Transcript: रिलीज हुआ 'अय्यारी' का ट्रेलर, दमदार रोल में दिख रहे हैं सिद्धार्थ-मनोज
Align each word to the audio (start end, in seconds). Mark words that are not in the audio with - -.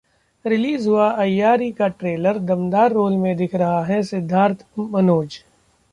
रिलीज 0.45 0.87
हुआ 0.87 1.09
'अय्यारी' 1.15 1.71
का 1.73 1.87
ट्रेलर, 1.89 2.37
दमदार 2.47 2.91
रोल 2.91 3.17
में 3.17 3.35
दिख 3.37 3.55
रहे 3.55 3.83
हैं 3.93 4.01
सिद्धार्थ-मनोज 4.03 5.37